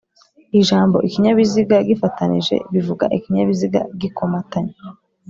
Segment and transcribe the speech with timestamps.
[0.59, 4.73] Ijambo ikinyabiziga gifatanije bivuga ikinyabiziga gikomatanye